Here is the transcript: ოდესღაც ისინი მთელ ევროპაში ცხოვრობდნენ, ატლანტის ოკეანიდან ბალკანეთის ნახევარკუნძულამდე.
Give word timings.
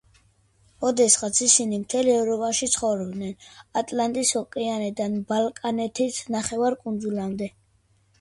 ოდესღაც 0.89 1.39
ისინი 1.47 1.77
მთელ 1.81 2.07
ევროპაში 2.13 2.69
ცხოვრობდნენ, 2.75 3.35
ატლანტის 3.81 4.31
ოკეანიდან 4.41 5.19
ბალკანეთის 5.33 6.19
ნახევარკუნძულამდე. 6.37 7.51